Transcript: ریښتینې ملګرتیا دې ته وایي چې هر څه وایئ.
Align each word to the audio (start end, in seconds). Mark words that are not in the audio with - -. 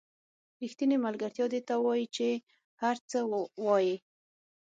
ریښتینې 0.61 0.97
ملګرتیا 1.05 1.45
دې 1.53 1.61
ته 1.67 1.75
وایي 1.85 2.05
چې 2.15 2.27
هر 2.81 2.95
څه 3.09 3.19
وایئ. 3.65 3.91